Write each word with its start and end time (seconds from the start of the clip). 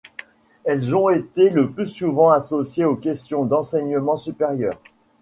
Elles 0.63 0.95
ont 0.95 1.09
été 1.11 1.51
le 1.51 1.69
plus 1.69 1.85
souvent 1.85 2.31
associées 2.31 2.85
aux 2.85 2.95
questions 2.95 3.45
d'Enseignement 3.45 4.17
supérieur. 4.17 4.73